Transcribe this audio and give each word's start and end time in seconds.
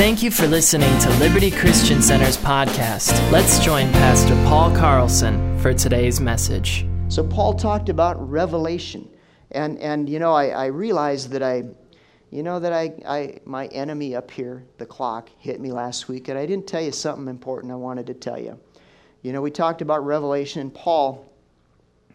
Thank 0.00 0.22
you 0.22 0.30
for 0.30 0.46
listening 0.46 0.98
to 1.00 1.10
Liberty 1.18 1.50
Christian 1.50 2.00
Center's 2.00 2.38
podcast. 2.38 3.12
Let's 3.30 3.58
join 3.58 3.92
Pastor 3.92 4.34
Paul 4.46 4.74
Carlson 4.74 5.58
for 5.58 5.74
today's 5.74 6.22
message. 6.22 6.86
So, 7.08 7.22
Paul 7.22 7.52
talked 7.52 7.90
about 7.90 8.16
revelation. 8.30 9.10
And, 9.50 9.78
and 9.78 10.08
you 10.08 10.18
know, 10.18 10.32
I, 10.32 10.46
I 10.46 10.66
realized 10.68 11.28
that 11.32 11.42
I, 11.42 11.64
you 12.30 12.42
know, 12.42 12.58
that 12.60 12.72
I, 12.72 12.94
I, 13.06 13.40
my 13.44 13.66
enemy 13.66 14.14
up 14.14 14.30
here, 14.30 14.64
the 14.78 14.86
clock, 14.86 15.28
hit 15.36 15.60
me 15.60 15.70
last 15.70 16.08
week, 16.08 16.28
and 16.28 16.38
I 16.38 16.46
didn't 16.46 16.66
tell 16.66 16.80
you 16.80 16.92
something 16.92 17.28
important 17.28 17.70
I 17.70 17.76
wanted 17.76 18.06
to 18.06 18.14
tell 18.14 18.40
you. 18.40 18.58
You 19.20 19.34
know, 19.34 19.42
we 19.42 19.50
talked 19.50 19.82
about 19.82 20.06
revelation, 20.06 20.62
and 20.62 20.72
Paul, 20.72 21.30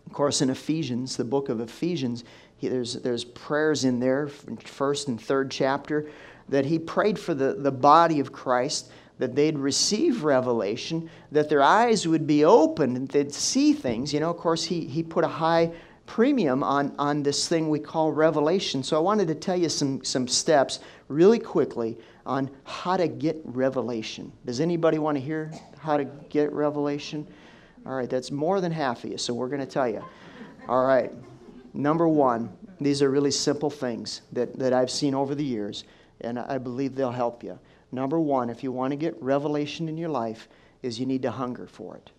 of 0.07 0.11
course, 0.11 0.41
in 0.41 0.49
Ephesians, 0.49 1.17
the 1.17 1.23
book 1.23 1.49
of 1.49 1.59
Ephesians, 1.59 2.23
he, 2.57 2.67
there's, 2.67 2.95
there's 2.95 3.25
prayers 3.25 3.85
in 3.85 3.99
there, 3.99 4.27
first 4.27 5.07
and 5.07 5.21
third 5.21 5.51
chapter, 5.51 6.09
that 6.49 6.65
he 6.65 6.79
prayed 6.79 7.17
for 7.17 7.33
the, 7.33 7.53
the 7.53 7.71
body 7.71 8.19
of 8.19 8.31
Christ, 8.31 8.91
that 9.17 9.35
they'd 9.35 9.57
receive 9.57 10.23
revelation, 10.23 11.09
that 11.31 11.49
their 11.49 11.61
eyes 11.61 12.07
would 12.07 12.27
be 12.27 12.43
opened, 12.43 12.97
and 12.97 13.07
they'd 13.07 13.33
see 13.33 13.73
things. 13.73 14.13
You 14.13 14.19
know, 14.19 14.29
of 14.29 14.37
course, 14.37 14.63
he, 14.63 14.85
he 14.85 15.01
put 15.03 15.23
a 15.23 15.29
high 15.29 15.71
premium 16.05 16.63
on, 16.63 16.93
on 16.99 17.23
this 17.23 17.47
thing 17.47 17.69
we 17.69 17.79
call 17.79 18.11
revelation. 18.11 18.83
So 18.83 18.95
I 18.95 18.99
wanted 18.99 19.27
to 19.29 19.35
tell 19.35 19.57
you 19.57 19.69
some, 19.69 20.03
some 20.03 20.27
steps 20.27 20.79
really 21.07 21.39
quickly 21.39 21.97
on 22.25 22.49
how 22.63 22.97
to 22.97 23.07
get 23.07 23.39
revelation. 23.43 24.31
Does 24.45 24.59
anybody 24.59 24.97
want 24.97 25.17
to 25.17 25.23
hear 25.23 25.51
how 25.79 25.97
to 25.97 26.05
get 26.05 26.51
revelation? 26.51 27.27
All 27.85 27.95
right, 27.95 28.09
that's 28.09 28.31
more 28.31 28.61
than 28.61 28.71
half 28.71 29.03
of 29.03 29.11
you, 29.11 29.17
so 29.17 29.33
we're 29.33 29.47
going 29.47 29.61
to 29.61 29.67
tell 29.67 29.87
you. 29.87 30.03
All 30.67 30.85
right, 30.85 31.11
number 31.73 32.07
one, 32.07 32.49
these 32.81 33.01
are 33.01 33.09
really 33.09 33.31
simple 33.31 33.69
things 33.69 34.21
that, 34.33 34.57
that 34.57 34.73
I've 34.73 34.89
seen 34.89 35.13
over 35.13 35.35
the 35.35 35.43
years, 35.43 35.85
and 36.21 36.39
I 36.39 36.57
believe 36.57 36.95
they'll 36.95 37.11
help 37.11 37.43
you. 37.43 37.59
Number 37.91 38.19
one, 38.19 38.49
if 38.49 38.63
you 38.63 38.71
want 38.71 38.91
to 38.91 38.97
get 38.97 39.21
revelation 39.21 39.87
in 39.87 39.97
your 39.97 40.09
life, 40.09 40.47
is 40.81 40.99
you 40.99 41.05
need 41.05 41.21
to 41.23 41.31
hunger 41.31 41.67
for 41.67 41.95
it. 41.97 42.11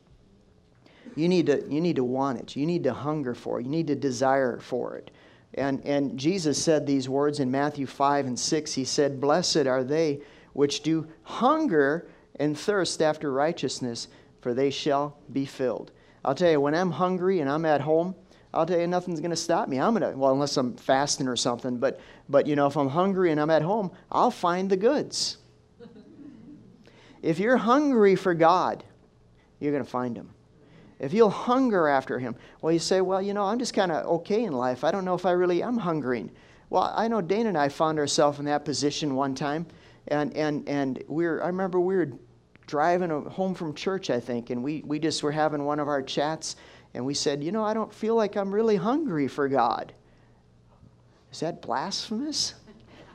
You 1.14 1.28
need 1.28 1.46
to, 1.46 1.64
you 1.68 1.80
need 1.80 1.96
to 1.96 2.04
want 2.04 2.40
it. 2.40 2.56
You 2.56 2.66
need 2.66 2.84
to 2.84 2.92
hunger 2.92 3.34
for 3.34 3.60
it. 3.60 3.64
You 3.64 3.70
need 3.70 3.86
to 3.86 3.94
desire 3.94 4.58
for 4.58 4.96
it. 4.96 5.10
And, 5.54 5.84
and 5.86 6.18
Jesus 6.18 6.62
said 6.62 6.86
these 6.86 7.08
words 7.08 7.40
in 7.40 7.50
Matthew 7.50 7.86
5 7.86 8.26
and 8.26 8.38
6. 8.38 8.72
He 8.72 8.84
said, 8.84 9.20
Blessed 9.20 9.66
are 9.66 9.84
they 9.84 10.20
which 10.52 10.82
do 10.82 11.06
hunger 11.22 12.08
and 12.38 12.58
thirst 12.58 13.00
after 13.00 13.32
righteousness, 13.32 14.08
for 14.40 14.52
they 14.52 14.70
shall 14.70 15.16
be 15.32 15.44
filled. 15.44 15.92
I'll 16.24 16.34
tell 16.34 16.50
you, 16.50 16.60
when 16.60 16.74
I'm 16.74 16.90
hungry 16.90 17.40
and 17.40 17.48
I'm 17.48 17.64
at 17.64 17.80
home, 17.80 18.14
I'll 18.56 18.66
tell 18.66 18.80
you, 18.80 18.86
nothing's 18.86 19.20
going 19.20 19.30
to 19.30 19.36
stop 19.36 19.68
me. 19.68 19.78
I'm 19.78 19.94
going 19.94 20.12
to, 20.12 20.18
well, 20.18 20.32
unless 20.32 20.56
I'm 20.56 20.74
fasting 20.76 21.28
or 21.28 21.36
something, 21.36 21.78
but, 21.78 22.00
but, 22.28 22.46
you 22.46 22.56
know, 22.56 22.66
if 22.66 22.76
I'm 22.76 22.88
hungry 22.88 23.30
and 23.30 23.40
I'm 23.40 23.50
at 23.50 23.62
home, 23.62 23.90
I'll 24.10 24.30
find 24.30 24.70
the 24.70 24.76
goods. 24.76 25.36
if 27.22 27.38
you're 27.38 27.58
hungry 27.58 28.16
for 28.16 28.34
God, 28.34 28.82
you're 29.60 29.72
going 29.72 29.84
to 29.84 29.90
find 29.90 30.16
Him 30.16 30.30
if 30.98 31.12
you'll 31.12 31.30
hunger 31.30 31.88
after 31.88 32.18
him 32.18 32.34
well 32.60 32.72
you 32.72 32.78
say 32.78 33.00
well 33.00 33.20
you 33.20 33.34
know 33.34 33.44
i'm 33.44 33.58
just 33.58 33.74
kind 33.74 33.92
of 33.92 34.06
okay 34.06 34.44
in 34.44 34.52
life 34.52 34.84
i 34.84 34.90
don't 34.90 35.04
know 35.04 35.14
if 35.14 35.26
i 35.26 35.30
really 35.30 35.62
am 35.62 35.76
hungering 35.76 36.30
well 36.70 36.92
i 36.96 37.06
know 37.06 37.20
dana 37.20 37.48
and 37.48 37.58
i 37.58 37.68
found 37.68 37.98
ourselves 37.98 38.38
in 38.38 38.44
that 38.44 38.64
position 38.64 39.14
one 39.14 39.34
time 39.34 39.66
and 40.08 40.34
and 40.36 40.68
and 40.68 41.02
we 41.08 41.26
are 41.26 41.42
i 41.42 41.46
remember 41.46 41.80
we 41.80 41.96
were 41.96 42.10
driving 42.66 43.10
home 43.26 43.54
from 43.54 43.74
church 43.74 44.10
i 44.10 44.18
think 44.18 44.50
and 44.50 44.62
we 44.62 44.82
we 44.86 44.98
just 44.98 45.22
were 45.22 45.32
having 45.32 45.64
one 45.64 45.78
of 45.78 45.88
our 45.88 46.02
chats 46.02 46.56
and 46.96 47.06
we 47.06 47.14
said 47.14 47.44
you 47.44 47.52
know 47.52 47.64
i 47.64 47.72
don't 47.72 47.94
feel 47.94 48.16
like 48.16 48.36
i'm 48.36 48.52
really 48.52 48.76
hungry 48.76 49.28
for 49.28 49.48
god 49.48 49.92
is 51.32 51.40
that 51.40 51.62
blasphemous 51.62 52.54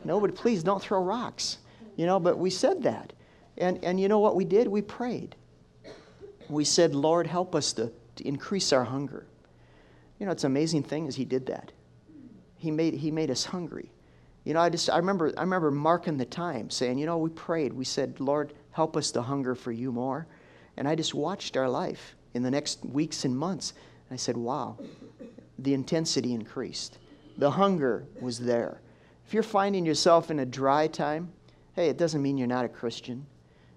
no 0.05 0.21
but 0.21 0.33
please 0.35 0.63
don't 0.63 0.81
throw 0.81 1.03
rocks 1.03 1.57
you 1.97 2.05
know 2.05 2.19
but 2.19 2.37
we 2.37 2.49
said 2.49 2.81
that 2.83 3.11
and 3.57 3.83
and 3.83 3.99
you 3.99 4.07
know 4.07 4.19
what 4.19 4.35
we 4.35 4.45
did 4.45 4.67
we 4.67 4.81
prayed 4.81 5.35
we 6.52 6.65
said, 6.65 6.93
Lord, 6.93 7.27
help 7.27 7.55
us 7.55 7.73
to, 7.73 7.91
to 8.17 8.27
increase 8.27 8.73
our 8.73 8.83
hunger. 8.83 9.25
You 10.20 10.25
know, 10.25 10.33
it's 10.33 10.43
an 10.43 10.52
amazing 10.52 10.83
thing 10.83 11.08
is 11.08 11.15
he 11.15 11.25
did 11.25 11.45
that. 11.47 11.71
He 12.58 12.70
made, 12.70 12.93
he 12.93 13.09
made 13.09 13.31
us 13.31 13.45
hungry. 13.45 13.91
You 14.43 14.53
know, 14.53 14.59
I 14.59 14.70
just 14.70 14.89
I 14.89 14.97
remember 14.97 15.31
I 15.37 15.41
remember 15.41 15.70
marking 15.70 16.17
the 16.17 16.25
time 16.25 16.70
saying, 16.70 16.97
you 16.97 17.05
know, 17.05 17.17
we 17.20 17.30
prayed. 17.30 17.73
We 17.73 17.86
said, 17.86 18.20
Lord, 18.20 18.53
help 18.71 18.97
us 18.97 19.11
to 19.11 19.21
hunger 19.21 19.53
for 19.53 19.71
you 19.71 19.91
more. 19.91 20.27
And 20.77 20.87
I 20.87 20.95
just 20.95 21.14
watched 21.14 21.58
our 21.58 21.70
life 21.70 22.15
in 22.33 22.43
the 22.43 22.52
next 22.52 22.83
weeks 22.86 23.25
and 23.25 23.37
months. 23.37 23.73
And 24.09 24.15
I 24.15 24.17
said, 24.17 24.37
wow, 24.37 24.77
the 25.59 25.73
intensity 25.73 26.33
increased. 26.33 26.97
The 27.37 27.52
hunger 27.52 28.05
was 28.19 28.39
there. 28.39 28.81
If 29.25 29.33
you're 29.33 29.43
finding 29.43 29.86
yourself 29.86 30.30
in 30.30 30.39
a 30.39 30.45
dry 30.45 30.87
time, 30.87 31.31
hey, 31.75 31.87
it 31.87 31.97
doesn't 31.97 32.21
mean 32.21 32.37
you're 32.37 32.47
not 32.47 32.65
a 32.65 32.70
Christian. 32.70 33.25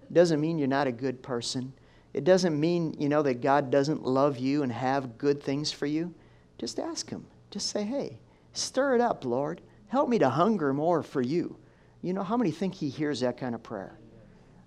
It 0.09 0.13
doesn't 0.13 0.41
mean 0.41 0.57
you're 0.57 0.67
not 0.67 0.87
a 0.87 0.91
good 0.91 1.23
person. 1.23 1.73
It 2.13 2.23
doesn't 2.23 2.59
mean, 2.59 2.95
you 2.99 3.09
know, 3.09 3.21
that 3.23 3.41
God 3.41 3.71
doesn't 3.71 4.03
love 4.03 4.37
you 4.37 4.63
and 4.63 4.71
have 4.71 5.17
good 5.17 5.41
things 5.41 5.71
for 5.71 5.85
you. 5.85 6.13
Just 6.57 6.79
ask 6.79 7.09
Him. 7.09 7.25
Just 7.51 7.69
say, 7.69 7.83
hey, 7.83 8.19
stir 8.53 8.95
it 8.95 9.01
up, 9.01 9.25
Lord. 9.25 9.61
Help 9.87 10.09
me 10.09 10.19
to 10.19 10.29
hunger 10.29 10.73
more 10.73 11.03
for 11.03 11.21
you. 11.21 11.57
You 12.01 12.13
know, 12.13 12.23
how 12.23 12.37
many 12.37 12.51
think 12.51 12.75
He 12.75 12.89
hears 12.89 13.19
that 13.21 13.37
kind 13.37 13.55
of 13.55 13.63
prayer? 13.63 13.97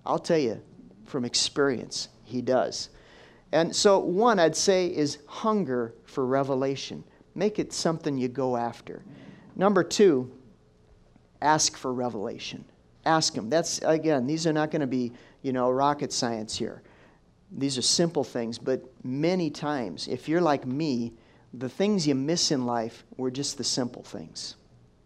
I'll 0.05 0.19
tell 0.19 0.37
you 0.37 0.61
from 1.05 1.25
experience, 1.25 2.09
He 2.23 2.41
does. 2.41 2.89
And 3.51 3.75
so, 3.75 3.99
one 3.99 4.39
I'd 4.39 4.55
say 4.55 4.87
is 4.87 5.19
hunger 5.25 5.93
for 6.05 6.25
revelation. 6.25 7.03
Make 7.35 7.57
it 7.57 7.73
something 7.73 8.17
you 8.17 8.27
go 8.27 8.55
after. 8.55 9.03
Number 9.55 9.83
two, 9.83 10.31
ask 11.41 11.75
for 11.77 11.93
revelation. 11.93 12.63
Ask 13.05 13.33
Him. 13.33 13.49
That's, 13.49 13.79
again, 13.79 14.27
these 14.27 14.45
are 14.45 14.53
not 14.53 14.71
going 14.71 14.81
to 14.81 14.87
be, 14.87 15.11
you 15.41 15.51
know, 15.51 15.71
rocket 15.71 16.13
science 16.13 16.55
here. 16.55 16.83
These 17.51 17.77
are 17.77 17.81
simple 17.81 18.23
things, 18.23 18.59
but 18.59 18.83
many 19.03 19.49
times, 19.49 20.07
if 20.07 20.29
you're 20.29 20.41
like 20.41 20.67
me, 20.67 21.13
the 21.53 21.69
things 21.69 22.07
you 22.07 22.13
miss 22.13 22.51
in 22.51 22.65
life 22.65 23.03
were 23.17 23.31
just 23.31 23.57
the 23.57 23.63
simple 23.63 24.03
things. 24.03 24.55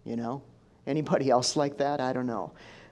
You 0.03 0.17
know? 0.17 0.41
Anybody 0.85 1.29
else 1.31 1.55
like 1.55 1.77
that? 1.77 2.01
I 2.01 2.11
don't 2.11 2.27
know. 2.27 2.51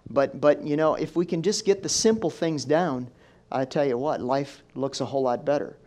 But, 0.09 0.39
but 0.39 0.63
you 0.65 0.77
know, 0.77 0.95
if 0.95 1.15
we 1.15 1.25
can 1.25 1.41
just 1.41 1.65
get 1.65 1.83
the 1.83 1.89
simple 1.89 2.29
things 2.29 2.65
down, 2.65 3.09
I 3.51 3.65
tell 3.65 3.85
you 3.85 3.97
what, 3.97 4.21
life 4.21 4.63
looks 4.75 5.01
a 5.01 5.05
whole 5.05 5.23
lot 5.23 5.45
better. 5.45 5.77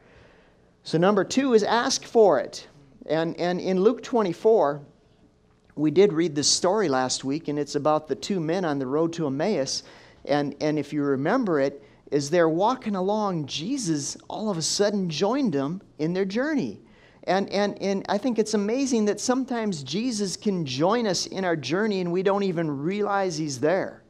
So, 0.83 0.99
number 0.99 1.25
two 1.25 1.55
is 1.55 1.63
ask 1.63 2.05
for 2.05 2.39
it. 2.41 2.69
And, 3.07 3.39
and 3.39 3.61
in 3.61 3.81
Luke 3.81 4.03
24, 4.03 4.83
we 5.77 5.91
did 5.91 6.13
read 6.13 6.35
this 6.35 6.49
story 6.49 6.89
last 6.89 7.25
week, 7.25 7.49
and 7.49 7.59
it's 7.59 7.75
about 7.75 8.07
the 8.07 8.15
two 8.15 8.39
men 8.39 8.65
on 8.65 8.79
the 8.79 8.87
road 8.87 9.13
to 9.15 9.27
Emmaus. 9.27 9.83
And, 10.25 10.55
and 10.61 10.79
if 10.79 10.93
you 10.93 11.03
remember 11.03 11.59
it, 11.59 11.83
as 12.13 12.31
they're 12.31 12.49
walking 12.49 12.95
along, 12.95 13.47
Jesus 13.47 14.17
all 14.29 14.51
of 14.51 14.57
a 14.57 14.63
sudden 14.63 15.11
joined 15.11 15.53
them 15.53 15.83
in 15.99 16.13
their 16.13 16.25
journey. 16.25 16.81
And, 17.25 17.49
and, 17.51 17.81
and 17.81 18.05
I 18.09 18.19
think 18.19 18.39
it's 18.39 18.55
amazing 18.55 19.07
that 19.07 19.19
sometimes 19.19 19.83
Jesus 19.83 20.37
can 20.37 20.65
join 20.65 21.07
us 21.07 21.27
in 21.27 21.45
our 21.45 21.57
journey 21.57 22.01
and 22.01 22.13
we 22.13 22.23
don't 22.23 22.43
even 22.43 22.71
realize 22.83 23.37
he's 23.37 23.59
there. 23.59 24.04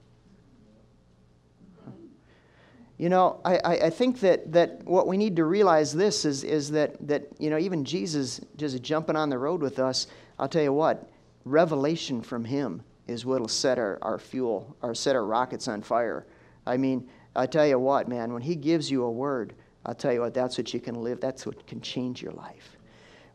You 3.04 3.10
know, 3.10 3.38
I, 3.44 3.58
I 3.58 3.90
think 3.90 4.20
that, 4.20 4.50
that 4.54 4.82
what 4.86 5.06
we 5.06 5.18
need 5.18 5.36
to 5.36 5.44
realize 5.44 5.92
this 5.92 6.24
is, 6.24 6.42
is 6.42 6.70
that, 6.70 6.96
that, 7.06 7.28
you 7.38 7.50
know, 7.50 7.58
even 7.58 7.84
Jesus 7.84 8.40
just 8.56 8.82
jumping 8.82 9.14
on 9.14 9.28
the 9.28 9.36
road 9.36 9.60
with 9.60 9.78
us, 9.78 10.06
I'll 10.38 10.48
tell 10.48 10.62
you 10.62 10.72
what, 10.72 11.10
revelation 11.44 12.22
from 12.22 12.46
him 12.46 12.80
is 13.06 13.26
what 13.26 13.42
will 13.42 13.48
set 13.48 13.78
our, 13.78 13.98
our 14.00 14.18
fuel, 14.18 14.74
or 14.80 14.94
set 14.94 15.16
our 15.16 15.26
rockets 15.26 15.68
on 15.68 15.82
fire. 15.82 16.24
I 16.64 16.78
mean, 16.78 17.06
I 17.36 17.44
tell 17.44 17.66
you 17.66 17.78
what, 17.78 18.08
man, 18.08 18.32
when 18.32 18.40
He 18.40 18.54
gives 18.54 18.90
you 18.90 19.04
a 19.04 19.10
word, 19.10 19.52
I'll 19.84 19.94
tell 19.94 20.14
you 20.14 20.22
what, 20.22 20.32
that's 20.32 20.56
what 20.56 20.72
you 20.72 20.80
can 20.80 20.94
live. 20.94 21.20
That's 21.20 21.44
what 21.44 21.66
can 21.66 21.82
change 21.82 22.22
your 22.22 22.32
life. 22.32 22.78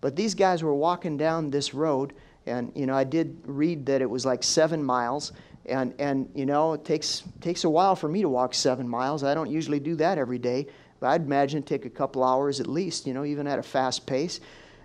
But 0.01 0.16
these 0.16 0.34
guys 0.34 0.63
were 0.63 0.74
walking 0.74 1.16
down 1.16 1.51
this 1.51 1.75
road, 1.75 2.13
and 2.47 2.72
you 2.74 2.88
know, 2.88 2.96
I 2.96 3.03
did 3.03 3.40
read 3.46 3.86
that 3.86 4.01
it 4.01 4.09
was 4.09 4.25
like 4.25 4.41
seven 4.41 4.84
miles, 4.84 5.31
and 5.69 5.94
and 6.00 6.30
you 6.34 6.46
know, 6.46 6.74
it 6.74 6.85
takes 6.85 7.24
takes 7.41 7.63
a 7.63 7.69
while 7.69 7.96
for 7.96 8.07
me 8.07 8.21
to 8.21 8.30
walk 8.30 8.54
seven 8.54 8.88
miles. 8.88 9.24
I 9.24 9.33
don't 9.33 9.50
usually 9.50 9.80
do 9.80 9.95
that 9.95 10.18
every 10.18 10.39
day, 10.39 10.68
but 11.00 11.07
I'd 11.07 11.24
imagine 11.24 11.63
take 11.63 11.86
a 11.86 11.89
couple 11.89 12.24
hours 12.24 12.60
at 12.60 12.68
least. 12.68 13.07
You 13.07 13.13
know, 13.13 13.25
even 13.25 13.48
at 13.48 13.60
a 13.60 13.63
fast 13.63 14.06
pace. 14.06 14.39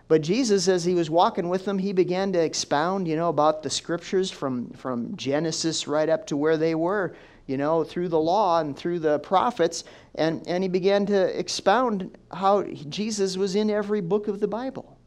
But 0.07 0.21
Jesus, 0.21 0.69
as 0.69 0.85
he 0.85 0.95
was 0.95 1.09
walking 1.09 1.49
with 1.49 1.65
them, 1.65 1.79
he 1.79 1.95
began 1.95 2.31
to 2.35 2.39
expound, 2.39 3.09
you 3.09 3.17
know, 3.17 3.31
about 3.31 3.63
the 3.63 3.71
scriptures 3.71 4.31
from 4.31 4.71
from 4.71 5.17
Genesis 5.17 5.89
right 5.89 6.09
up 6.09 6.27
to 6.29 6.37
where 6.37 6.57
they 6.57 6.75
were 6.75 7.15
you 7.47 7.57
know, 7.57 7.85
through 7.85 8.09
the 8.09 8.19
law 8.19 8.61
and 8.61 8.77
through 8.77 8.99
the 8.99 9.19
prophets. 9.21 9.85
And, 10.15 10.47
and 10.47 10.65
he 10.65 10.69
began 10.69 11.07
to 11.07 11.39
expound 11.39 12.17
how 12.33 12.63
Jesus 12.63 13.37
was 13.37 13.55
in 13.55 13.71
every 13.71 14.01
book 14.01 14.29
of 14.29 14.41
the 14.41 14.49
Bible. 14.49 14.99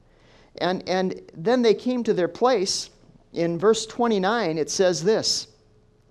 And, 0.60 0.88
and 0.88 1.22
then 1.36 1.62
they 1.62 1.74
came 1.74 2.04
to 2.04 2.14
their 2.14 2.28
place. 2.28 2.90
In 3.34 3.58
verse 3.58 3.86
29, 3.86 4.58
it 4.58 4.70
says 4.70 5.04
this. 5.04 5.48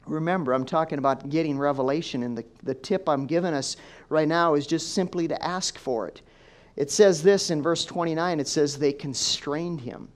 Remember, 0.07 0.53
I'm 0.53 0.65
talking 0.65 0.99
about 0.99 1.29
getting 1.29 1.59
revelation, 1.59 2.23
and 2.23 2.39
the, 2.39 2.45
the 2.63 2.75
tip 2.75 3.09
I'm 3.09 3.27
giving 3.27 3.55
us 3.55 3.77
right 4.09 4.29
now 4.29 4.55
is 4.55 4.67
just 4.67 4.95
simply 4.95 5.27
to 5.29 5.45
ask 5.45 5.79
for 5.79 6.07
it. 6.07 6.23
It 6.77 6.91
says 6.91 7.23
this 7.23 7.51
in 7.51 7.63
verse 7.63 7.85
29 7.85 8.39
it 8.39 8.49
says, 8.49 8.79
They 8.79 8.93
constrained 8.93 9.81
him, 9.81 10.09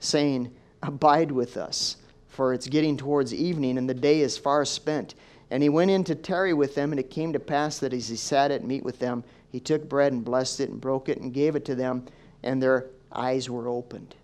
saying, 0.00 0.50
Abide 0.82 1.32
with 1.32 1.56
us, 1.56 1.96
for 2.28 2.52
it's 2.52 2.68
getting 2.68 2.96
towards 2.96 3.32
evening, 3.32 3.78
and 3.78 3.88
the 3.88 3.94
day 3.94 4.20
is 4.20 4.36
far 4.38 4.64
spent 4.64 5.14
And 5.50 5.62
he 5.62 5.68
went 5.68 5.90
in 5.90 6.04
to 6.04 6.14
tarry 6.14 6.52
with 6.52 6.74
them, 6.74 6.92
and 6.92 7.00
it 7.00 7.10
came 7.10 7.32
to 7.32 7.40
pass 7.40 7.78
that 7.78 7.94
as 7.94 8.08
he 8.08 8.16
sat 8.16 8.50
at 8.50 8.64
meat 8.64 8.84
with 8.84 8.98
them, 8.98 9.24
he 9.50 9.60
took 9.60 9.88
bread 9.88 10.12
and 10.12 10.24
blessed 10.24 10.60
it 10.60 10.70
and 10.70 10.80
broke 10.80 11.08
it 11.08 11.20
and 11.20 11.32
gave 11.32 11.56
it 11.56 11.64
to 11.64 11.74
them, 11.74 12.04
and 12.42 12.62
their 12.62 12.90
eyes 13.12 13.48
were 13.48 13.68
opened. 13.68 14.14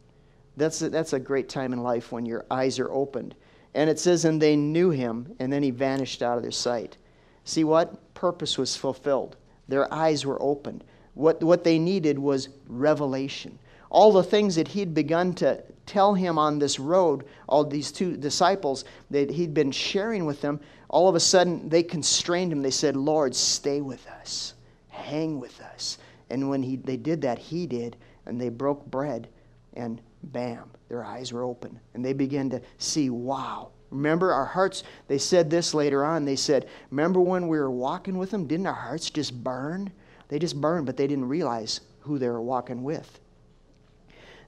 That's 0.56 0.82
a, 0.82 0.90
that's 0.90 1.12
a 1.14 1.18
great 1.18 1.48
time 1.48 1.72
in 1.72 1.82
life 1.82 2.12
when 2.12 2.26
your 2.26 2.44
eyes 2.50 2.78
are 2.78 2.92
opened. 2.92 3.34
And 3.74 3.90
it 3.90 3.98
says, 3.98 4.24
and 4.24 4.40
they 4.40 4.56
knew 4.56 4.90
him, 4.90 5.34
and 5.38 5.52
then 5.52 5.62
he 5.62 5.70
vanished 5.70 6.22
out 6.22 6.36
of 6.36 6.42
their 6.42 6.52
sight. 6.52 6.96
See 7.44 7.64
what? 7.64 8.14
Purpose 8.14 8.56
was 8.56 8.76
fulfilled. 8.76 9.36
Their 9.68 9.92
eyes 9.92 10.24
were 10.24 10.40
opened. 10.40 10.84
What, 11.14 11.42
what 11.42 11.64
they 11.64 11.78
needed 11.78 12.18
was 12.18 12.48
revelation. 12.68 13.58
All 13.90 14.12
the 14.12 14.22
things 14.22 14.56
that 14.56 14.68
he'd 14.68 14.94
begun 14.94 15.34
to 15.34 15.62
tell 15.86 16.14
him 16.14 16.38
on 16.38 16.58
this 16.58 16.78
road, 16.78 17.24
all 17.48 17.64
these 17.64 17.92
two 17.92 18.16
disciples 18.16 18.84
that 19.10 19.30
he'd 19.30 19.54
been 19.54 19.70
sharing 19.70 20.24
with 20.24 20.40
them, 20.40 20.60
all 20.88 21.08
of 21.08 21.14
a 21.14 21.20
sudden 21.20 21.68
they 21.68 21.82
constrained 21.82 22.52
him. 22.52 22.62
They 22.62 22.70
said, 22.70 22.96
Lord, 22.96 23.34
stay 23.34 23.80
with 23.80 24.06
us, 24.08 24.54
hang 24.88 25.38
with 25.38 25.60
us. 25.60 25.98
And 26.30 26.48
when 26.48 26.62
he, 26.62 26.76
they 26.76 26.96
did 26.96 27.22
that, 27.22 27.38
he 27.38 27.66
did, 27.66 27.96
and 28.26 28.40
they 28.40 28.48
broke 28.48 28.84
bread, 28.86 29.28
and 29.74 30.00
bam, 30.32 30.70
their 30.88 31.04
eyes 31.04 31.32
were 31.32 31.42
open. 31.42 31.78
And 31.94 32.04
they 32.04 32.12
began 32.12 32.50
to 32.50 32.60
see, 32.78 33.10
wow. 33.10 33.70
Remember 33.90 34.32
our 34.32 34.46
hearts, 34.46 34.82
they 35.06 35.18
said 35.18 35.50
this 35.50 35.72
later 35.72 36.04
on. 36.04 36.24
They 36.24 36.36
said, 36.36 36.68
Remember 36.90 37.20
when 37.20 37.46
we 37.46 37.58
were 37.58 37.70
walking 37.70 38.18
with 38.18 38.30
them? 38.30 38.46
Didn't 38.46 38.66
our 38.66 38.72
hearts 38.72 39.10
just 39.10 39.44
burn? 39.44 39.92
They 40.28 40.38
just 40.38 40.60
burned, 40.60 40.86
but 40.86 40.96
they 40.96 41.06
didn't 41.06 41.28
realize 41.28 41.80
who 42.00 42.18
they 42.18 42.28
were 42.28 42.42
walking 42.42 42.82
with. 42.82 43.20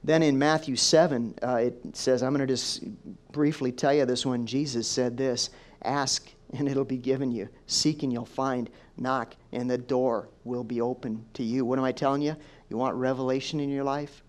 Then 0.03 0.23
in 0.23 0.37
Matthew 0.37 0.75
7, 0.75 1.35
uh, 1.41 1.55
it 1.55 1.95
says, 1.95 2.23
I'm 2.23 2.33
going 2.33 2.45
to 2.45 2.53
just 2.53 2.83
briefly 3.31 3.71
tell 3.71 3.93
you 3.93 4.05
this 4.05 4.25
one. 4.25 4.45
Jesus 4.45 4.87
said 4.87 5.17
this 5.17 5.49
Ask, 5.83 6.29
and 6.53 6.67
it'll 6.67 6.85
be 6.85 6.97
given 6.97 7.31
you. 7.31 7.49
Seek, 7.67 8.03
and 8.03 8.11
you'll 8.11 8.25
find. 8.25 8.69
Knock, 8.97 9.35
and 9.51 9.69
the 9.69 9.77
door 9.77 10.29
will 10.43 10.63
be 10.63 10.81
open 10.81 11.23
to 11.35 11.43
you. 11.43 11.63
What 11.65 11.77
am 11.77 11.85
I 11.85 11.91
telling 11.91 12.21
you? 12.21 12.35
You 12.69 12.77
want 12.77 12.95
revelation 12.95 13.59
in 13.59 13.69
your 13.69 13.83
life? 13.83 14.23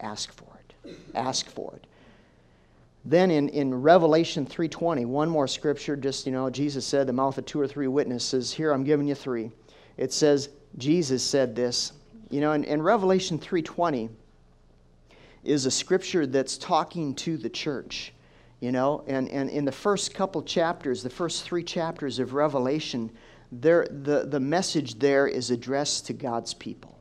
Ask 0.00 0.32
for 0.32 0.58
it. 0.58 0.61
Ask 1.14 1.48
for 1.48 1.74
it. 1.76 1.86
Then 3.04 3.30
in, 3.30 3.48
in 3.48 3.74
Revelation 3.74 4.46
3.20, 4.46 5.06
one 5.06 5.28
more 5.28 5.48
scripture, 5.48 5.96
just, 5.96 6.24
you 6.26 6.32
know, 6.32 6.48
Jesus 6.50 6.86
said, 6.86 7.06
the 7.06 7.12
mouth 7.12 7.36
of 7.36 7.46
two 7.46 7.60
or 7.60 7.66
three 7.66 7.88
witnesses. 7.88 8.52
Here, 8.52 8.72
I'm 8.72 8.84
giving 8.84 9.08
you 9.08 9.14
three. 9.14 9.50
It 9.96 10.12
says, 10.12 10.50
Jesus 10.78 11.22
said 11.22 11.56
this. 11.56 11.92
You 12.30 12.40
know, 12.40 12.52
in 12.52 12.80
Revelation 12.80 13.38
3.20, 13.38 14.08
is 15.44 15.66
a 15.66 15.70
scripture 15.70 16.26
that's 16.26 16.56
talking 16.56 17.14
to 17.16 17.36
the 17.36 17.50
church. 17.50 18.12
You 18.60 18.70
know, 18.70 19.02
and, 19.08 19.28
and 19.28 19.50
in 19.50 19.64
the 19.64 19.72
first 19.72 20.14
couple 20.14 20.40
chapters, 20.42 21.02
the 21.02 21.10
first 21.10 21.42
three 21.42 21.64
chapters 21.64 22.20
of 22.20 22.32
Revelation, 22.32 23.10
there, 23.50 23.86
the, 23.90 24.24
the 24.24 24.38
message 24.38 25.00
there 25.00 25.26
is 25.26 25.50
addressed 25.50 26.06
to 26.06 26.12
God's 26.12 26.54
people. 26.54 26.96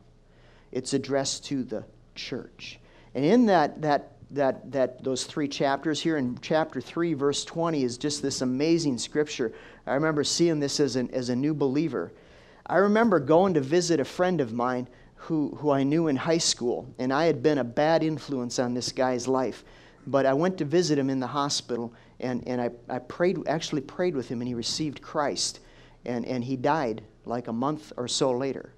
It's 0.71 0.93
addressed 0.93 1.45
to 1.45 1.63
the 1.63 1.85
church. 2.15 2.79
And 3.13 3.25
in 3.25 3.45
that, 3.47 3.81
that, 3.81 4.11
that, 4.31 4.71
that 4.71 5.03
those 5.03 5.25
three 5.25 5.47
chapters 5.47 6.01
here 6.01 6.17
in 6.17 6.37
chapter 6.41 6.79
3, 6.79 7.13
verse 7.13 7.43
20, 7.43 7.83
is 7.83 7.97
just 7.97 8.21
this 8.21 8.41
amazing 8.41 8.97
scripture. 8.97 9.53
I 9.85 9.93
remember 9.93 10.23
seeing 10.23 10.59
this 10.59 10.79
as, 10.79 10.95
an, 10.95 11.09
as 11.11 11.29
a 11.29 11.35
new 11.35 11.53
believer. 11.53 12.11
I 12.65 12.77
remember 12.77 13.19
going 13.19 13.53
to 13.55 13.61
visit 13.61 13.99
a 13.99 14.05
friend 14.05 14.39
of 14.39 14.53
mine 14.53 14.87
who, 15.15 15.55
who 15.59 15.71
I 15.71 15.83
knew 15.83 16.07
in 16.07 16.15
high 16.15 16.37
school, 16.37 16.87
and 16.97 17.11
I 17.13 17.25
had 17.25 17.43
been 17.43 17.57
a 17.57 17.63
bad 17.63 18.03
influence 18.03 18.57
on 18.59 18.73
this 18.73 18.91
guy's 18.91 19.27
life. 19.27 19.63
But 20.07 20.25
I 20.25 20.33
went 20.33 20.57
to 20.59 20.65
visit 20.65 20.97
him 20.97 21.09
in 21.09 21.19
the 21.19 21.27
hospital, 21.27 21.93
and, 22.19 22.47
and 22.47 22.59
I, 22.59 22.71
I 22.89 22.99
prayed, 22.99 23.37
actually 23.47 23.81
prayed 23.81 24.15
with 24.15 24.29
him, 24.29 24.41
and 24.41 24.47
he 24.47 24.55
received 24.55 25.01
Christ. 25.01 25.59
And, 26.05 26.25
and 26.25 26.43
he 26.43 26.55
died 26.55 27.03
like 27.25 27.47
a 27.47 27.53
month 27.53 27.93
or 27.97 28.07
so 28.07 28.31
later. 28.31 28.73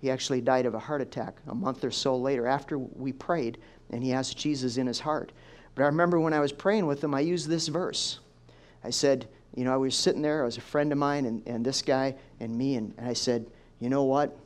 He 0.00 0.10
actually 0.10 0.40
died 0.40 0.66
of 0.66 0.74
a 0.74 0.78
heart 0.78 1.00
attack 1.00 1.36
a 1.46 1.54
month 1.54 1.84
or 1.84 1.90
so 1.90 2.16
later 2.16 2.46
after 2.46 2.78
we 2.78 3.12
prayed, 3.12 3.58
and 3.90 4.02
he 4.02 4.12
asked 4.12 4.36
Jesus 4.36 4.76
in 4.76 4.86
his 4.86 5.00
heart. 5.00 5.32
But 5.74 5.82
I 5.82 5.86
remember 5.86 6.20
when 6.20 6.32
I 6.32 6.40
was 6.40 6.52
praying 6.52 6.86
with 6.86 7.02
him, 7.02 7.14
I 7.14 7.20
used 7.20 7.48
this 7.48 7.68
verse. 7.68 8.20
I 8.84 8.90
said, 8.90 9.28
You 9.54 9.64
know, 9.64 9.72
I 9.72 9.76
was 9.76 9.96
sitting 9.96 10.22
there, 10.22 10.42
I 10.42 10.46
was 10.46 10.58
a 10.58 10.62
friend 10.62 10.92
of 10.92 10.98
mine, 10.98 11.24
and, 11.24 11.46
and 11.46 11.64
this 11.64 11.82
guy 11.82 12.14
and 12.40 12.56
me, 12.56 12.76
and, 12.76 12.94
and 12.98 13.08
I 13.08 13.14
said, 13.14 13.46
You 13.80 13.88
know 13.88 14.04
what? 14.04 14.36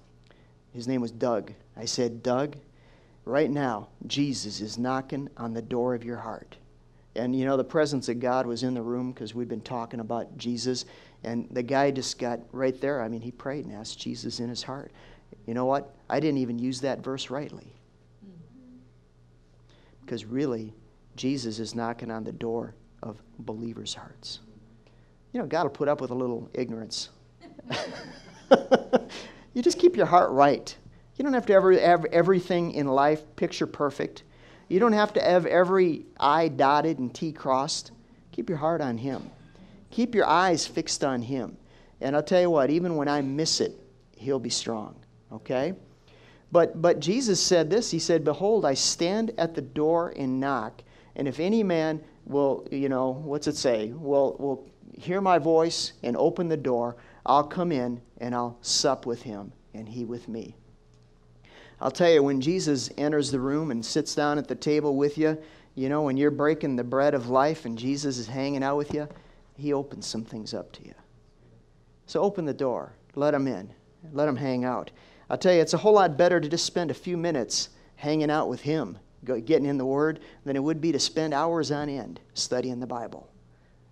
His 0.73 0.87
name 0.87 1.00
was 1.00 1.11
Doug. 1.11 1.52
I 1.76 1.85
said, 1.85 2.23
Doug, 2.23 2.56
right 3.25 3.50
now, 3.50 3.88
Jesus 4.06 4.61
is 4.61 4.79
knocking 4.79 5.29
on 5.37 5.52
the 5.52 5.62
door 5.62 5.94
of 5.94 6.05
your 6.05 6.17
heart. 6.17 6.56
And 7.17 7.35
you 7.35 7.44
know, 7.44 7.56
the 7.56 7.64
presence 7.64 8.08
of 8.08 8.20
God 8.20 8.47
was 8.47 8.62
in 8.62 8.75
the 8.75 8.82
room 8.82 9.12
because 9.12 9.35
we'd 9.35 9.49
been 9.49 9.61
talking 9.61 10.00
about 10.00 10.38
Jesus. 10.38 10.85
And 11.25 11.49
the 11.50 11.62
guy 11.62 11.91
just 11.91 12.19
got 12.19 12.41
right 12.52 12.81
there. 12.81 13.02
I 13.02 13.08
mean, 13.08 13.20
he 13.20 13.32
prayed 13.32 13.64
and 13.64 13.75
asked 13.75 13.99
Jesus 13.99 14.41
in 14.41 14.49
his 14.49 14.62
heart. 14.62 14.93
You 15.46 15.54
know 15.54 15.64
what? 15.64 15.94
I 16.08 16.20
didn't 16.20 16.38
even 16.38 16.58
use 16.58 16.80
that 16.80 17.00
verse 17.00 17.30
rightly. 17.30 17.72
Because 20.00 20.24
really, 20.24 20.74
Jesus 21.16 21.58
is 21.58 21.74
knocking 21.74 22.10
on 22.10 22.24
the 22.24 22.32
door 22.32 22.74
of 23.02 23.22
believers' 23.38 23.94
hearts. 23.94 24.40
You 25.32 25.40
know, 25.40 25.46
God 25.46 25.62
will 25.64 25.70
put 25.70 25.88
up 25.88 26.00
with 26.00 26.10
a 26.10 26.14
little 26.14 26.50
ignorance. 26.54 27.10
You 29.54 29.62
just 29.62 29.78
keep 29.78 29.96
your 29.96 30.06
heart 30.06 30.30
right. 30.30 30.74
You 31.16 31.24
don't 31.24 31.34
have 31.34 31.46
to 31.46 31.52
ever 31.52 31.78
have 31.78 32.04
everything 32.06 32.72
in 32.72 32.86
life 32.86 33.22
picture 33.36 33.66
perfect. 33.66 34.22
You 34.68 34.78
don't 34.78 34.92
have 34.92 35.12
to 35.14 35.22
have 35.22 35.44
every 35.46 36.06
I 36.18 36.48
dotted 36.48 36.98
and 36.98 37.12
T 37.12 37.32
crossed. 37.32 37.90
Keep 38.32 38.48
your 38.48 38.58
heart 38.58 38.80
on 38.80 38.96
Him. 38.96 39.28
Keep 39.90 40.14
your 40.14 40.26
eyes 40.26 40.66
fixed 40.66 41.02
on 41.02 41.22
Him. 41.22 41.56
And 42.00 42.14
I'll 42.14 42.22
tell 42.22 42.40
you 42.40 42.50
what, 42.50 42.70
even 42.70 42.96
when 42.96 43.08
I 43.08 43.20
miss 43.20 43.60
it, 43.60 43.78
He'll 44.16 44.38
be 44.38 44.50
strong. 44.50 44.94
Okay? 45.32 45.74
But, 46.52 46.82
but 46.82 47.00
Jesus 47.00 47.40
said 47.40 47.70
this 47.70 47.90
He 47.90 47.98
said, 47.98 48.24
Behold, 48.24 48.64
I 48.64 48.74
stand 48.74 49.32
at 49.38 49.54
the 49.54 49.62
door 49.62 50.12
and 50.16 50.40
knock. 50.40 50.82
And 51.16 51.28
if 51.28 51.40
any 51.40 51.62
man 51.62 52.02
will, 52.24 52.66
you 52.70 52.88
know, 52.88 53.10
what's 53.10 53.46
it 53.46 53.56
say? 53.56 53.92
Will, 53.92 54.36
will 54.38 54.68
hear 54.96 55.20
my 55.20 55.38
voice 55.38 55.92
and 56.02 56.16
open 56.16 56.48
the 56.48 56.56
door, 56.56 56.96
I'll 57.26 57.44
come 57.44 57.72
in 57.72 58.00
and 58.18 58.34
I'll 58.34 58.58
sup 58.62 59.06
with 59.06 59.22
him 59.22 59.52
and 59.74 59.88
he 59.88 60.04
with 60.04 60.28
me. 60.28 60.54
I'll 61.80 61.90
tell 61.90 62.10
you, 62.10 62.22
when 62.22 62.40
Jesus 62.40 62.90
enters 62.98 63.30
the 63.30 63.40
room 63.40 63.70
and 63.70 63.84
sits 63.84 64.14
down 64.14 64.36
at 64.36 64.48
the 64.48 64.54
table 64.54 64.96
with 64.96 65.16
you, 65.16 65.38
you 65.74 65.88
know, 65.88 66.02
when 66.02 66.16
you're 66.16 66.30
breaking 66.30 66.76
the 66.76 66.84
bread 66.84 67.14
of 67.14 67.28
life 67.28 67.64
and 67.64 67.78
Jesus 67.78 68.18
is 68.18 68.26
hanging 68.26 68.62
out 68.62 68.76
with 68.76 68.92
you, 68.92 69.08
he 69.56 69.72
opens 69.72 70.06
some 70.06 70.24
things 70.24 70.52
up 70.52 70.72
to 70.72 70.84
you. 70.84 70.94
So 72.06 72.20
open 72.20 72.44
the 72.44 72.52
door, 72.52 72.92
let 73.14 73.32
him 73.32 73.46
in, 73.46 73.72
let 74.12 74.28
him 74.28 74.37
hang 74.37 74.64
out. 74.64 74.90
I'll 75.30 75.38
tell 75.38 75.54
you, 75.54 75.60
it's 75.60 75.75
a 75.75 75.78
whole 75.78 75.94
lot 75.94 76.16
better 76.16 76.40
to 76.40 76.49
just 76.49 76.66
spend 76.66 76.90
a 76.90 76.94
few 76.94 77.16
minutes 77.16 77.68
hanging 77.94 78.32
out 78.32 78.49
with 78.49 78.62
him, 78.62 78.99
getting 79.25 79.64
in 79.64 79.78
the 79.78 79.87
Word, 79.87 80.18
than 80.44 80.56
it 80.56 80.62
would 80.62 80.80
be 80.80 80.90
to 80.90 80.99
spend 80.99 81.32
hours 81.32 81.70
on 81.70 81.88
end 81.88 82.18
studying 82.34 82.80
the 82.80 82.87
Bible. 82.87 83.30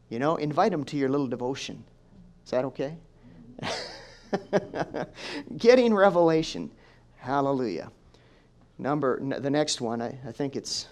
You 0.09 0.19
know, 0.19 0.35
invite 0.37 0.73
him 0.73 0.83
to 0.87 0.97
your 0.97 1.09
little 1.09 1.29
devotion. 1.29 1.85
Is 2.45 2.51
that 2.51 2.65
okay? 2.65 2.97
Getting 5.59 5.95
revelation. 5.95 6.73
Hallelujah. 7.19 7.93
Number, 8.79 9.21
the 9.21 9.51
next 9.51 9.81
one, 9.81 10.03
I, 10.03 10.19
I 10.27 10.33
think 10.33 10.57
it's, 10.57 10.89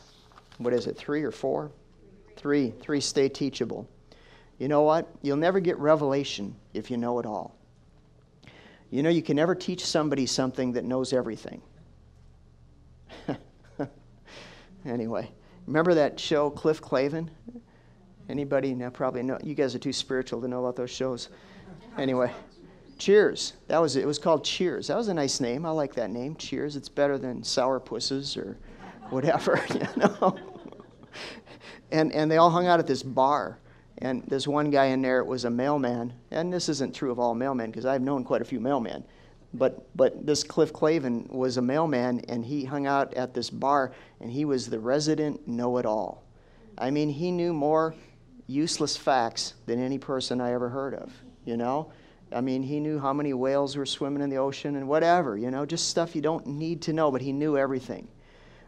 what 0.58 0.72
is 0.72 0.86
it, 0.86 0.96
three 0.96 1.24
or 1.24 1.32
four? 1.32 1.72
Three. 2.36 2.72
Three, 2.80 3.00
stay 3.00 3.28
teachable. 3.28 3.88
You 4.58 4.68
know 4.68 4.82
what? 4.82 5.08
You'll 5.22 5.38
never 5.38 5.58
get 5.58 5.76
revelation 5.78 6.54
if 6.72 6.88
you 6.88 6.98
know 6.98 7.18
it 7.18 7.26
all. 7.26 7.55
You 8.96 9.02
know, 9.02 9.10
you 9.10 9.20
can 9.20 9.36
never 9.36 9.54
teach 9.54 9.84
somebody 9.84 10.24
something 10.24 10.72
that 10.72 10.86
knows 10.86 11.12
everything. 11.12 11.60
anyway, 14.86 15.30
remember 15.66 15.92
that 15.92 16.18
show, 16.18 16.48
Cliff 16.48 16.80
Clavin? 16.80 17.28
Anybody 18.30 18.74
now 18.74 18.88
probably 18.88 19.22
know? 19.22 19.36
You 19.44 19.54
guys 19.54 19.74
are 19.74 19.78
too 19.78 19.92
spiritual 19.92 20.40
to 20.40 20.48
know 20.48 20.60
about 20.60 20.76
those 20.76 20.90
shows. 20.90 21.28
Anyway, 21.98 22.32
Cheers. 22.96 23.52
That 23.68 23.82
was 23.82 23.96
it. 23.96 24.02
It 24.04 24.06
was 24.06 24.18
called 24.18 24.42
Cheers. 24.42 24.86
That 24.86 24.96
was 24.96 25.08
a 25.08 25.14
nice 25.14 25.40
name. 25.40 25.66
I 25.66 25.70
like 25.72 25.94
that 25.96 26.08
name. 26.08 26.34
Cheers. 26.36 26.74
It's 26.74 26.88
better 26.88 27.18
than 27.18 27.42
Sour 27.42 27.80
Pusses 27.80 28.34
or 28.34 28.56
whatever, 29.10 29.62
you 29.74 29.86
know. 29.98 30.38
and 31.92 32.14
and 32.14 32.30
they 32.30 32.38
all 32.38 32.48
hung 32.48 32.66
out 32.66 32.80
at 32.80 32.86
this 32.86 33.02
bar. 33.02 33.58
And 33.98 34.22
this 34.24 34.46
one 34.46 34.70
guy 34.70 34.86
in 34.86 35.02
there 35.02 35.24
was 35.24 35.44
a 35.44 35.50
mailman. 35.50 36.12
And 36.30 36.52
this 36.52 36.68
isn't 36.68 36.94
true 36.94 37.10
of 37.10 37.18
all 37.18 37.34
mailmen 37.34 37.66
because 37.66 37.86
I've 37.86 38.02
known 38.02 38.24
quite 38.24 38.42
a 38.42 38.44
few 38.44 38.60
mailmen. 38.60 39.04
But 39.54 39.86
but 39.96 40.26
this 40.26 40.44
Cliff 40.44 40.72
Clavin 40.72 41.30
was 41.30 41.56
a 41.56 41.62
mailman 41.62 42.20
and 42.28 42.44
he 42.44 42.64
hung 42.64 42.86
out 42.86 43.14
at 43.14 43.32
this 43.32 43.48
bar 43.48 43.92
and 44.20 44.30
he 44.30 44.44
was 44.44 44.68
the 44.68 44.78
resident 44.78 45.46
know-it-all. 45.48 46.22
I 46.78 46.90
mean, 46.90 47.08
he 47.08 47.30
knew 47.30 47.54
more 47.54 47.94
useless 48.46 48.96
facts 48.96 49.54
than 49.64 49.82
any 49.82 49.98
person 49.98 50.40
I 50.40 50.52
ever 50.52 50.68
heard 50.68 50.94
of, 50.94 51.12
you 51.44 51.56
know? 51.56 51.90
I 52.32 52.40
mean, 52.40 52.62
he 52.62 52.80
knew 52.80 52.98
how 52.98 53.12
many 53.12 53.32
whales 53.32 53.76
were 53.76 53.86
swimming 53.86 54.22
in 54.22 54.30
the 54.30 54.36
ocean 54.36 54.76
and 54.76 54.88
whatever, 54.88 55.36
you 55.36 55.50
know, 55.50 55.64
just 55.64 55.88
stuff 55.88 56.14
you 56.14 56.22
don't 56.22 56.46
need 56.46 56.82
to 56.82 56.92
know, 56.92 57.10
but 57.10 57.22
he 57.22 57.32
knew 57.32 57.56
everything. 57.56 58.08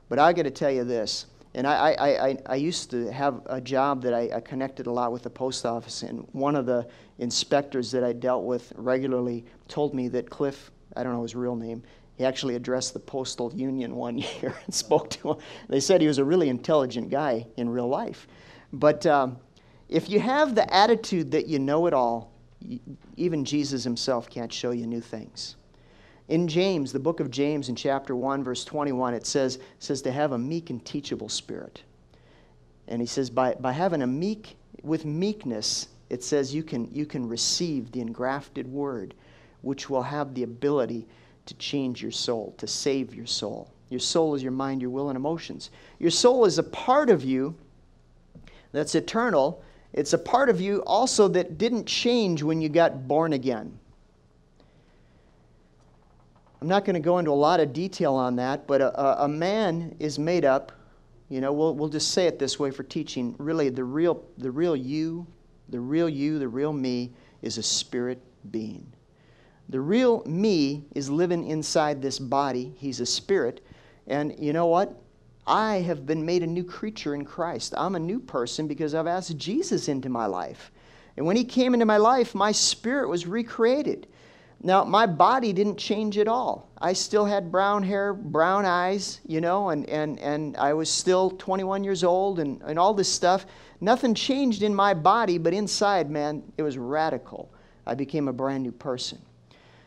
But 0.09 0.19
I 0.19 0.33
got 0.33 0.45
to 0.45 0.51
tell 0.51 0.71
you 0.71 0.85
this 0.85 1.27
And 1.55 1.67
I, 1.67 1.93
I, 1.93 2.29
I, 2.29 2.37
I 2.47 2.55
used 2.57 2.91
to 2.91 3.11
have 3.11 3.41
a 3.47 3.61
job 3.61 4.03
that 4.03 4.15
I, 4.15 4.31
I 4.37 4.41
connected 4.41 4.87
a 4.87 4.93
lot 4.93 5.13
with 5.13 5.23
the 5.23 5.31
post 5.31 5.65
office, 5.65 6.03
and 6.03 6.27
one 6.33 6.55
of 6.55 6.67
the 6.67 6.87
inspectors 7.19 7.91
that 7.91 8.05
I 8.05 8.13
dealt 8.13 8.45
with 8.45 8.73
regularly 8.77 9.45
told 9.67 9.95
me 9.95 10.09
that 10.09 10.31
Cliff, 10.31 10.71
I 10.97 11.03
don't 11.03 11.13
know 11.13 11.23
his 11.23 11.35
real 11.35 11.57
name, 11.57 11.83
he 12.17 12.25
actually 12.25 12.57
addressed 12.57 12.95
the 12.95 13.01
postal 13.01 13.53
union 13.55 13.95
one 13.95 14.19
year 14.41 14.55
and 14.65 14.75
spoke 14.75 15.09
to 15.11 15.33
him. 15.33 15.37
They 15.69 15.81
said 15.81 16.01
he 16.01 16.09
was 16.09 16.19
a 16.19 16.25
really 16.25 16.49
intelligent 16.49 17.11
guy 17.11 17.47
in 17.57 17.69
real 17.69 17.89
life. 17.89 18.27
But 18.73 19.07
um, 19.07 19.39
if 19.89 20.11
you 20.11 20.21
have 20.21 20.55
the 20.55 20.73
attitude 20.75 21.31
that 21.31 21.47
you 21.47 21.59
know 21.59 21.87
it 21.87 21.95
all, 21.95 22.33
even 23.17 23.45
Jesus 23.45 23.85
himself 23.85 24.29
can't 24.29 24.53
show 24.53 24.73
you 24.73 24.87
new 24.87 25.01
things. 25.01 25.57
In 26.29 26.47
James, 26.47 26.93
the 26.93 26.99
book 26.99 27.21
of 27.21 27.31
James, 27.31 27.71
in 27.71 27.75
chapter 27.75 28.15
1, 28.15 28.45
verse 28.45 28.65
21, 28.65 29.15
it 29.15 29.27
says, 29.27 29.59
says 29.79 30.03
to 30.03 30.13
have 30.13 30.33
a 30.33 30.39
meek 30.39 30.69
and 30.69 30.85
teachable 30.85 31.29
spirit. 31.29 31.83
And 32.87 33.01
he 33.01 33.07
says, 33.07 33.31
by, 33.31 33.55
by 33.55 33.73
having 33.73 34.03
a 34.03 34.07
meek, 34.07 34.57
with 34.83 35.05
meekness, 35.05 35.89
it 36.11 36.23
says 36.23 36.55
you 36.55 36.63
can, 36.63 36.89
you 36.93 37.07
can 37.07 37.27
receive 37.29 37.93
the 37.93 38.01
engrafted 38.01 38.67
word, 38.67 39.15
which 39.63 39.89
will 39.89 40.03
have 40.03 40.35
the 40.35 40.43
ability 40.43 41.07
to 41.47 41.55
change 41.55 42.03
your 42.03 42.13
soul, 42.13 42.55
to 42.59 42.67
save 42.67 43.15
your 43.15 43.27
soul. 43.27 43.71
Your 43.89 44.01
soul 44.01 44.35
is 44.35 44.43
your 44.43 44.53
mind, 44.53 44.83
your 44.83 44.91
will, 44.91 45.09
and 45.09 45.17
emotions. 45.17 45.71
Your 45.99 46.11
soul 46.11 46.45
is 46.45 46.59
a 46.59 46.63
part 46.63 47.09
of 47.09 47.25
you 47.25 47.55
that's 48.73 48.95
eternal. 48.95 49.63
It's 49.95 50.13
a 50.13 50.19
part 50.19 50.51
of 50.51 50.61
you 50.61 50.83
also 50.87 51.27
that 51.29 51.57
didn't 51.57 51.87
change 51.87 52.43
when 52.43 52.61
you 52.61 52.69
got 52.69 53.09
born 53.09 53.33
again. 53.33 53.79
I'm 56.61 56.69
not 56.69 56.85
going 56.85 56.95
to 56.95 57.01
go 57.01 57.19
into 57.19 57.31
a 57.31 57.33
lot 57.33 57.61
of 57.61 57.73
detail 57.73 58.15
on 58.15 58.37
that, 58.37 58.67
but 58.67 58.81
a, 58.81 59.25
a, 59.25 59.29
man 59.29 59.95
is 60.01 60.19
made 60.19 60.45
up, 60.45 60.73
you 61.29 61.41
know, 61.41 61.53
we'll, 61.53 61.75
we'll 61.75 61.89
just 61.89 62.11
say 62.11 62.27
it 62.27 62.39
this 62.39 62.59
way 62.59 62.73
for 62.73 62.83
teaching. 62.83 63.37
Really, 63.39 63.69
the 63.69 63.85
real, 63.85 64.25
the 64.39 64.51
real 64.51 64.75
you, 64.75 65.27
the 65.69 65.79
real 65.79 66.09
you, 66.09 66.39
the 66.39 66.49
real 66.49 66.73
me 66.73 67.13
is 67.43 67.59
a 67.59 67.63
spirit 67.63 68.21
being. 68.51 68.93
The 69.69 69.81
real 69.81 70.25
me 70.25 70.85
is 70.95 71.11
living 71.11 71.47
inside 71.47 72.03
this 72.03 72.19
body. 72.19 72.75
He's 72.79 73.01
a 73.01 73.07
spirit. 73.07 73.65
And 74.07 74.35
you 74.39 74.53
know 74.53 74.67
what? 74.67 75.01
I 75.47 75.77
have 75.77 76.07
been 76.07 76.25
made 76.27 76.43
a 76.43 76.47
new 76.47 76.65
creature 76.65 77.15
in 77.15 77.25
Christ. 77.25 77.75
I'm 77.77 77.95
a 77.95 78.01
new 78.01 78.19
person 78.19 78.67
because 78.67 78.95
I've 78.95 79.07
asked 79.07 79.37
Jesus 79.37 79.89
into 79.89 80.09
my 80.09 80.27
life. 80.27 80.73
And 81.17 81.27
when 81.27 81.37
he 81.37 81.45
came 81.45 81.75
into 81.75 81.87
my 81.87 81.97
life, 81.99 82.35
my 82.35 82.53
spirit 82.53 83.09
was 83.09 83.27
recreated. 83.27 84.09
Now, 84.61 84.83
my 84.83 85.07
body 85.07 85.53
didn't 85.53 85.77
change 85.77 86.19
at 86.19 86.27
all. 86.27 86.69
I 86.79 86.93
still 86.93 87.25
had 87.25 87.53
brown 87.53 87.85
hair, 87.85 88.13
brown 88.13 88.65
eyes, 88.65 89.21
you 89.25 89.41
know, 89.41 89.69
and, 89.69 89.89
and, 89.89 90.19
and 90.19 90.57
I 90.57 90.73
was 90.73 90.91
still 90.91 91.31
21 91.31 91.85
years 91.85 92.03
old 92.03 92.41
and, 92.41 92.61
and 92.63 92.79
all 92.79 92.93
this 92.93 93.13
stuff. 93.13 93.47
Nothing 93.81 94.15
changed 94.15 94.63
in 94.63 94.75
my 94.75 94.95
body, 94.95 95.39
but 95.39 95.55
inside, 95.55 96.11
man, 96.11 96.43
it 96.57 96.63
was 96.63 96.77
radical. 96.77 97.53
I 97.87 97.95
became 97.95 98.27
a 98.27 98.33
brand 98.33 98.65
new 98.65 98.73
person. 98.73 99.19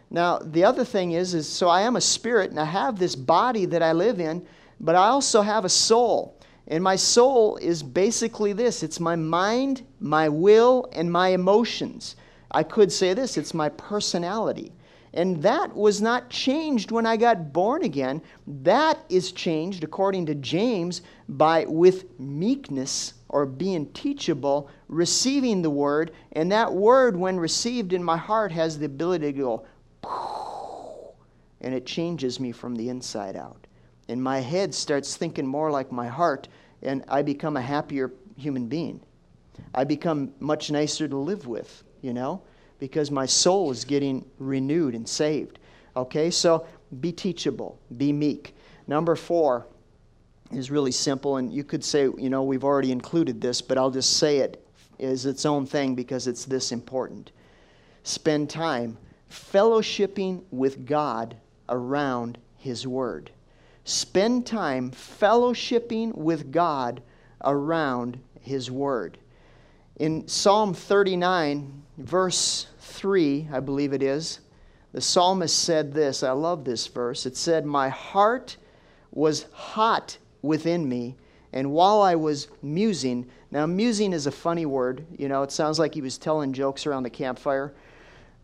Now, 0.09 0.39
the 0.39 0.63
other 0.63 0.85
thing 0.85 1.11
is, 1.11 1.33
is 1.33 1.47
so 1.47 1.67
I 1.67 1.81
am 1.81 1.97
a 1.97 2.01
spirit 2.01 2.51
and 2.51 2.59
I 2.59 2.65
have 2.65 2.97
this 2.97 3.15
body 3.15 3.65
that 3.65 3.81
I 3.81 3.91
live 3.91 4.19
in, 4.19 4.45
but 4.79 4.95
I 4.95 5.07
also 5.07 5.41
have 5.41 5.65
a 5.65 5.69
soul. 5.69 6.37
And 6.67 6.83
my 6.83 6.95
soul 6.95 7.57
is 7.57 7.83
basically 7.83 8.53
this 8.53 8.83
it's 8.83 8.99
my 8.99 9.15
mind, 9.15 9.85
my 9.99 10.29
will, 10.29 10.89
and 10.93 11.11
my 11.11 11.29
emotions. 11.29 12.15
I 12.51 12.63
could 12.63 12.91
say 12.91 13.13
this 13.13 13.37
it's 13.37 13.53
my 13.53 13.69
personality. 13.69 14.73
And 15.13 15.41
that 15.43 15.75
was 15.75 16.01
not 16.01 16.29
changed 16.29 16.91
when 16.91 17.05
I 17.05 17.17
got 17.17 17.51
born 17.51 17.83
again. 17.83 18.21
That 18.47 18.97
is 19.09 19.33
changed, 19.33 19.83
according 19.83 20.25
to 20.27 20.35
James, 20.35 21.01
by 21.27 21.65
with 21.65 22.17
meekness 22.17 23.15
or 23.27 23.45
being 23.45 23.87
teachable, 23.87 24.69
receiving 24.87 25.61
the 25.61 25.69
word. 25.69 26.11
And 26.31 26.49
that 26.53 26.73
word, 26.73 27.17
when 27.17 27.37
received 27.37 27.91
in 27.91 28.01
my 28.01 28.15
heart, 28.15 28.53
has 28.53 28.79
the 28.79 28.85
ability 28.85 29.33
to 29.33 29.37
go, 29.37 29.65
and 31.59 31.73
it 31.73 31.85
changes 31.85 32.39
me 32.39 32.53
from 32.53 32.75
the 32.75 32.87
inside 32.87 33.35
out. 33.35 33.67
And 34.07 34.23
my 34.23 34.39
head 34.39 34.73
starts 34.73 35.17
thinking 35.17 35.45
more 35.45 35.71
like 35.71 35.91
my 35.91 36.07
heart, 36.07 36.47
and 36.81 37.03
I 37.09 37.21
become 37.21 37.57
a 37.57 37.61
happier 37.61 38.13
human 38.37 38.67
being. 38.67 39.01
I 39.75 39.83
become 39.83 40.33
much 40.39 40.71
nicer 40.71 41.07
to 41.09 41.17
live 41.17 41.47
with 41.47 41.83
you 42.01 42.13
know, 42.13 42.41
because 42.79 43.11
my 43.11 43.25
soul 43.25 43.71
is 43.71 43.85
getting 43.85 44.25
renewed 44.39 44.95
and 44.95 45.07
saved. 45.07 45.59
Okay, 45.95 46.29
so 46.31 46.65
be 46.99 47.11
teachable, 47.11 47.79
be 47.97 48.11
meek. 48.11 48.55
Number 48.87 49.15
four 49.15 49.67
is 50.51 50.71
really 50.71 50.91
simple, 50.91 51.37
and 51.37 51.53
you 51.53 51.63
could 51.63 51.83
say, 51.83 52.03
you 52.03 52.29
know, 52.29 52.43
we've 52.43 52.63
already 52.63 52.91
included 52.91 53.39
this, 53.39 53.61
but 53.61 53.77
I'll 53.77 53.91
just 53.91 54.17
say 54.17 54.39
it 54.39 54.65
as 54.99 55.25
its 55.25 55.45
own 55.45 55.65
thing 55.65 55.95
because 55.95 56.27
it's 56.27 56.45
this 56.45 56.71
important. 56.71 57.31
Spend 58.03 58.49
time 58.49 58.97
fellowshipping 59.29 60.43
with 60.51 60.85
God 60.85 61.35
around 61.69 62.37
His 62.57 62.85
Word. 62.85 63.31
Spend 63.83 64.45
time 64.45 64.91
fellowshipping 64.91 66.15
with 66.15 66.51
God 66.51 67.01
around 67.43 68.19
His 68.41 68.69
Word. 68.69 69.17
In 70.01 70.27
Psalm 70.27 70.73
39, 70.73 71.83
verse 71.99 72.65
3, 72.79 73.49
I 73.53 73.59
believe 73.59 73.93
it 73.93 74.01
is, 74.01 74.39
the 74.93 74.99
psalmist 74.99 75.55
said 75.55 75.93
this. 75.93 76.23
I 76.23 76.31
love 76.31 76.65
this 76.65 76.87
verse. 76.87 77.27
It 77.27 77.37
said, 77.37 77.67
My 77.67 77.87
heart 77.89 78.57
was 79.11 79.45
hot 79.51 80.17
within 80.41 80.89
me, 80.89 81.17
and 81.53 81.71
while 81.71 82.01
I 82.01 82.15
was 82.15 82.47
musing, 82.63 83.29
now 83.51 83.67
musing 83.67 84.11
is 84.11 84.25
a 84.25 84.31
funny 84.31 84.65
word. 84.65 85.05
You 85.19 85.29
know, 85.29 85.43
it 85.43 85.51
sounds 85.51 85.77
like 85.77 85.93
he 85.93 86.01
was 86.01 86.17
telling 86.17 86.51
jokes 86.51 86.87
around 86.87 87.03
the 87.03 87.11
campfire. 87.11 87.71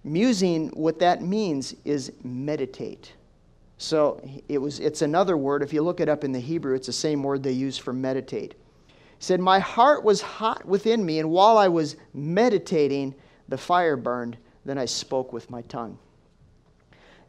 Musing, 0.03 0.67
what 0.75 0.99
that 0.99 1.23
means 1.23 1.75
is 1.85 2.11
meditate. 2.23 3.13
So 3.79 4.21
it 4.47 4.59
was, 4.59 4.79
it's 4.79 5.01
another 5.01 5.35
word. 5.35 5.63
If 5.63 5.73
you 5.73 5.81
look 5.81 6.01
it 6.01 6.07
up 6.07 6.23
in 6.23 6.33
the 6.33 6.39
Hebrew, 6.39 6.75
it's 6.75 6.85
the 6.85 6.93
same 6.93 7.23
word 7.23 7.41
they 7.41 7.51
use 7.51 7.79
for 7.79 7.93
meditate. 7.93 8.53
Said, 9.19 9.39
My 9.39 9.59
heart 9.59 10.03
was 10.03 10.21
hot 10.21 10.65
within 10.65 11.05
me, 11.05 11.19
and 11.19 11.29
while 11.29 11.57
I 11.57 11.67
was 11.67 11.95
meditating, 12.13 13.15
the 13.47 13.57
fire 13.57 13.95
burned, 13.95 14.37
then 14.65 14.77
I 14.77 14.85
spoke 14.85 15.33
with 15.33 15.49
my 15.49 15.61
tongue. 15.63 15.97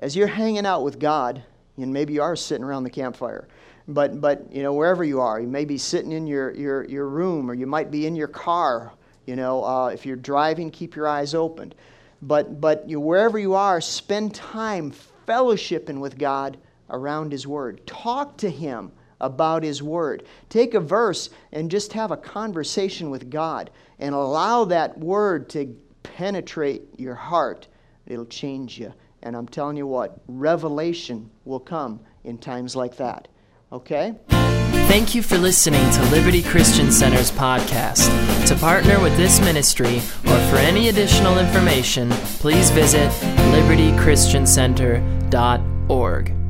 As 0.00 0.14
you're 0.14 0.26
hanging 0.26 0.66
out 0.66 0.85
with 0.85 0.99
God, 0.99 1.42
and 1.76 1.92
maybe 1.92 2.14
you 2.14 2.23
are 2.23 2.37
sitting 2.37 2.64
around 2.64 2.85
the 2.85 2.90
campfire, 2.90 3.49
but, 3.87 4.21
but 4.21 4.52
you 4.52 4.62
know, 4.62 4.75
wherever 4.75 5.02
you 5.02 5.21
are, 5.21 5.40
you 5.40 5.49
may 5.49 5.64
be 5.64 5.78
sitting 5.78 6.12
in 6.12 6.26
your, 6.26 6.54
your, 6.54 6.85
your 6.85 7.09
room, 7.09 7.50
or 7.50 7.54
you 7.54 7.66
might 7.66 7.90
be 7.90 8.07
in 8.07 8.14
your 8.14 8.28
car. 8.28 8.92
You 9.26 9.37
know, 9.37 9.64
uh, 9.64 9.88
if 9.88 10.04
you're 10.04 10.16
driving, 10.16 10.71
keep 10.71 10.95
your 10.95 11.09
eyes 11.09 11.35
open. 11.35 11.73
But, 12.21 12.61
but 12.61 12.88
you, 12.88 13.00
wherever 13.00 13.38
you 13.38 13.54
are, 13.54 13.80
spend 13.80 14.35
time 14.35 14.92
fellowshipping 15.26 16.00
with 16.00 16.18
God 16.18 16.59
around 16.90 17.33
His 17.33 17.47
Word. 17.47 17.87
Talk 17.87 18.37
to 18.38 18.50
Him 18.50 18.92
about 19.20 19.62
His 19.62 19.82
Word. 19.82 20.25
Take 20.48 20.75
a 20.75 20.80
verse 20.80 21.30
and 21.52 21.70
just 21.70 21.92
have 21.92 22.10
a 22.10 22.16
conversation 22.16 23.10
with 23.10 23.30
God 23.30 23.70
and 23.98 24.14
allow 24.14 24.64
that 24.66 24.98
Word 24.98 25.48
to 25.50 25.76
penetrate 26.02 26.82
your 26.98 27.14
heart, 27.14 27.68
it'll 28.06 28.26
change 28.26 28.78
you. 28.78 28.92
And 29.22 29.37
I'm 29.37 29.48
telling 29.48 29.76
you 29.76 29.87
what, 29.87 30.20
revelation 30.26 31.30
will 31.44 31.60
come 31.60 32.00
in 32.25 32.38
times 32.38 32.75
like 32.76 32.96
that. 32.96 33.28
Okay? 33.72 34.14
Thank 34.88 35.14
you 35.14 35.22
for 35.22 35.37
listening 35.37 35.90
to 35.92 36.02
Liberty 36.10 36.42
Christian 36.42 36.90
Center's 36.90 37.30
podcast. 37.30 38.08
To 38.46 38.56
partner 38.56 38.98
with 39.02 39.14
this 39.18 39.38
ministry 39.40 39.98
or 39.98 40.38
for 40.48 40.56
any 40.56 40.88
additional 40.88 41.38
information, 41.38 42.08
please 42.40 42.70
visit 42.70 43.10
libertychristiancenter.org. 43.52 46.48